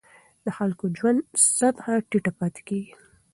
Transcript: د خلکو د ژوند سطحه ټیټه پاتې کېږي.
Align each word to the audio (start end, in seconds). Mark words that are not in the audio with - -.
د 0.45 0.47
خلکو 0.57 0.85
د 0.89 0.93
ژوند 0.99 1.19
سطحه 1.57 1.93
ټیټه 2.09 2.31
پاتې 2.39 2.61
کېږي. 2.67 2.93